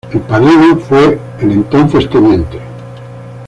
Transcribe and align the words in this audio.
El 0.11 0.19
padrino 0.21 0.77
fue 0.77 1.19
el 1.41 1.51
entonces 1.51 2.09
Tte. 2.09 2.59